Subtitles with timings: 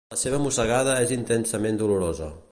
[0.13, 2.31] La seva mossegada és intensament dolorosa.